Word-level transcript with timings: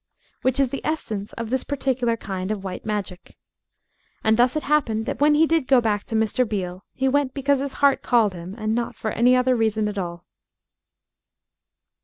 Which 0.41 0.59
is 0.59 0.69
the 0.69 0.83
essence 0.83 1.31
of 1.33 1.51
this 1.51 1.63
particular 1.63 2.17
kind 2.17 2.49
of 2.49 2.63
white 2.63 2.87
magic. 2.87 3.37
And 4.23 4.35
thus 4.35 4.55
it 4.55 4.63
happened 4.63 5.05
that 5.05 5.21
when 5.21 5.35
he 5.35 5.45
did 5.45 5.67
go 5.67 5.79
back 5.79 6.05
to 6.05 6.15
Mr. 6.15 6.43
Beale 6.49 6.83
he 6.91 7.07
went 7.07 7.35
because 7.35 7.59
his 7.59 7.73
heart 7.85 8.01
called 8.01 8.33
him, 8.33 8.55
and 8.57 8.73
not 8.73 8.95
for 8.95 9.11
any 9.11 9.35
other 9.35 9.55
reason 9.55 9.87
at 9.87 9.99
all. 9.99 10.25